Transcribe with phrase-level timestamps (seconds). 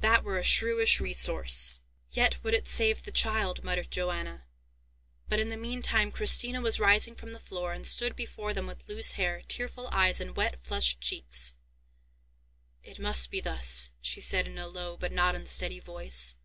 [0.00, 1.80] That were a shrewish resource."
[2.10, 4.44] "Yet would it save the child," muttered Johanna.
[5.28, 8.88] But, in the meantime, Christina was rising from the floor, and stood before them with
[8.88, 11.54] loose hair, tearful eyes, and wet, flushed cheeks.
[12.82, 16.36] "It must be thus," she said, in a low, but not unsteady voice.